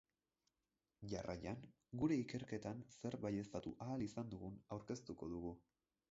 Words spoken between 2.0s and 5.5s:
gure ikerketan zer baieztatu ahal izan dugun aurkeztuko